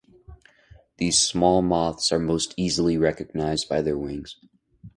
[0.97, 4.35] These small moths are most easily recognized by their wings.